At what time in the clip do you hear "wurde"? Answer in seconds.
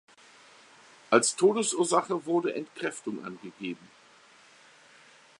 2.25-2.55